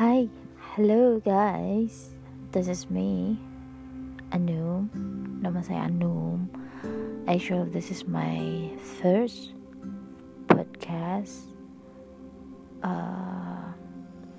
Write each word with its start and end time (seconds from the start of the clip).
Hello 0.00 1.20
guys, 1.20 2.16
this 2.56 2.72
is 2.72 2.88
me, 2.88 3.36
Anum. 4.32 4.88
Nama 5.44 5.60
saya 5.60 5.92
Anum. 5.92 6.48
Actually, 7.28 7.68
this 7.68 7.92
is 7.92 8.08
my 8.08 8.72
first 8.96 9.52
podcast. 10.48 11.52
Uh, 12.80 13.76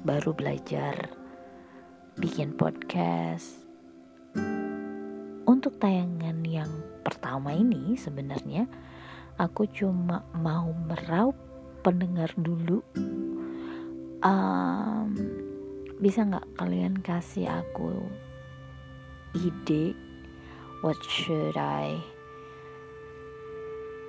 baru 0.02 0.34
belajar 0.34 1.14
bikin 2.18 2.58
podcast. 2.58 3.62
Untuk 5.46 5.78
tayangan 5.78 6.42
yang 6.42 6.74
pertama 7.06 7.54
ini 7.54 7.94
sebenarnya 8.02 8.66
aku 9.38 9.70
cuma 9.70 10.26
mau 10.34 10.74
meraup 10.74 11.38
pendengar 11.86 12.34
dulu. 12.34 12.82
Um, 14.26 15.31
bisa 16.02 16.26
nggak 16.26 16.58
kalian 16.58 16.98
kasih 17.06 17.62
aku 17.62 18.10
ide? 19.38 19.94
What 20.82 20.98
should 21.06 21.54
I 21.62 22.02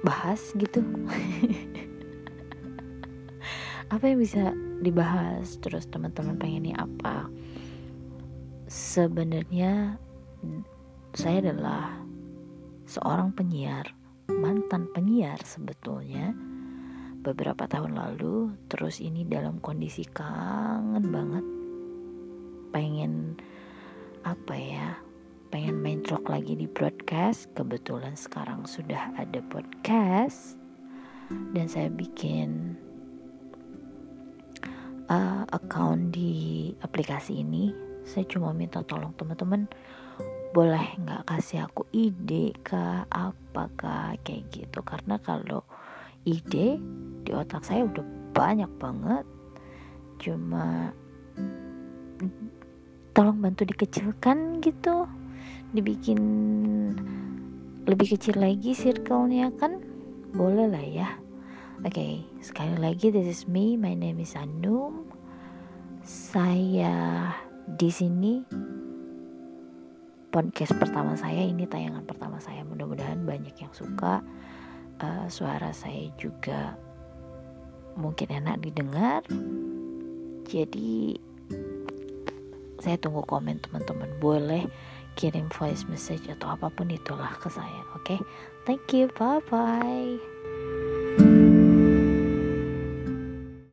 bahas 0.01 0.41
gitu? 0.57 0.81
Apa 3.93 4.09
yang 4.09 4.25
bisa 4.25 4.57
dibahas? 4.81 5.61
Terus 5.61 5.85
teman-teman 5.85 6.41
pengennya 6.41 6.81
apa? 6.81 7.29
Sebenarnya 8.73 10.01
saya 11.13 11.45
adalah 11.45 12.01
seorang 12.89 13.37
penyiar 13.37 13.93
mantan 14.33 14.89
penyiar 14.97 15.45
sebetulnya. 15.45 16.33
Beberapa 17.21 17.69
tahun 17.69 18.01
lalu 18.01 18.57
terus 18.73 18.97
ini 18.99 19.29
dalam 19.29 19.61
kondisi 19.61 20.09
kangen 20.09 21.13
banget 21.13 21.62
pengen 22.73 23.37
apa 24.25 24.55
ya 24.57 24.97
pengen 25.53 25.85
main 25.85 26.01
rock 26.09 26.33
lagi 26.33 26.57
di 26.57 26.65
broadcast. 26.65 27.53
Kebetulan 27.53 28.17
sekarang 28.17 28.65
sudah 28.65 29.13
ada 29.21 29.45
podcast. 29.53 30.57
Dan 31.29 31.69
saya 31.69 31.93
bikin 31.93 32.77
uh, 35.13 35.45
account 35.53 36.17
di 36.17 36.73
aplikasi 36.81 37.45
ini. 37.45 37.77
Saya 38.09 38.25
cuma 38.27 38.57
minta 38.57 38.81
tolong 38.83 39.13
teman-teman 39.15 39.69
boleh 40.53 40.85
nggak 41.01 41.25
kasih 41.33 41.65
aku 41.65 41.89
ide 41.93 42.53
ke 42.65 43.05
apakah 43.13 44.17
kayak 44.25 44.49
gitu. 44.49 44.81
Karena 44.81 45.21
kalau 45.21 45.69
ide 46.25 46.81
di 47.23 47.31
otak 47.37 47.61
saya 47.69 47.85
udah 47.85 48.05
banyak 48.33 48.73
banget. 48.81 49.29
Cuma 50.17 50.97
tolong 53.13 53.39
bantu 53.41 53.69
dikecilkan 53.69 54.65
gitu. 54.65 55.05
Dibikin 55.73 56.21
lebih 57.85 58.17
kecil 58.17 58.41
lagi 58.41 58.73
circle-nya 58.77 59.53
kan? 59.57 59.81
Boleh 60.33 60.69
lah 60.69 60.85
ya. 60.85 61.09
Oke 61.83 61.99
okay, 61.99 62.15
sekali 62.41 62.77
lagi 62.81 63.13
this 63.13 63.29
is 63.29 63.43
me. 63.49 63.77
My 63.77 63.93
name 63.93 64.21
is 64.21 64.37
Anum. 64.37 65.09
Saya 66.05 67.31
di 67.69 67.91
sini. 67.93 68.45
Podcast 70.33 70.73
pertama 70.81 71.13
saya 71.13 71.45
ini 71.45 71.69
tayangan 71.69 72.09
pertama 72.09 72.41
saya. 72.41 72.65
Mudah-mudahan 72.65 73.21
banyak 73.29 73.53
yang 73.53 73.73
suka. 73.77 74.25
Uh, 75.03 75.27
suara 75.29 75.75
saya 75.77 76.09
juga 76.17 76.79
mungkin 77.99 78.31
enak 78.33 78.65
didengar. 78.65 79.21
Jadi 80.49 81.32
saya 82.83 82.99
tunggu 82.99 83.23
komen 83.23 83.63
teman-teman. 83.63 84.11
Boleh 84.19 84.67
kirim 85.15 85.47
voice 85.55 85.87
message 85.87 86.27
atau 86.27 86.59
apa 86.59 86.67
pun 86.75 86.91
itulah 86.91 87.31
ke 87.39 87.47
saya 87.47 87.87
oke? 87.95 88.03
Okay? 88.03 88.19
thank 88.67 88.91
you. 88.91 89.07
Bye 89.15 89.39
bye 89.47 90.32